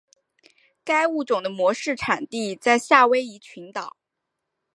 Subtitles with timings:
[0.83, 3.97] 该物种的模式产地在夏威夷群岛。